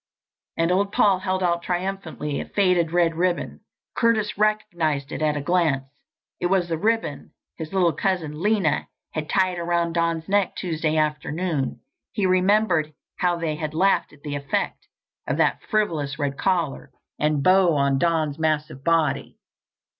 [0.57, 3.59] And old Paul held out triumphantly a faded red ribbon.
[3.95, 5.85] Curtis recognized it at a glance.
[6.39, 11.81] It was the ribbon his little cousin, Lena, had tied around Don's neck Tuesday afternoon.
[12.13, 14.87] He remembered how they had laughed at the effect
[15.27, 16.89] of that frivolous red collar
[17.19, 19.37] and bow on Don's massive body.